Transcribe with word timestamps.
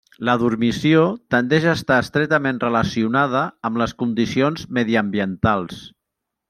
La 0.27 0.33
dormició 0.43 1.03
tendeix 1.35 1.67
a 1.67 1.75
estar 1.79 1.99
estretament 2.05 2.63
relacionada 2.65 3.45
amb 3.69 3.81
les 3.83 3.97
condicions 4.03 4.69
mediambientals. 4.81 5.89